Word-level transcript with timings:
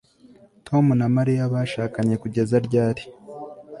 Tom 0.67 0.85
na 0.99 1.07
Mariya 1.15 1.43
bashakanye 1.53 2.15
kugeza 2.23 2.55
ryari 2.67 3.03